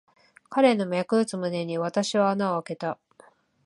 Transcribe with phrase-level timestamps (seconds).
[0.49, 2.97] 彼の脈打つ胸に、私は穴をあけた。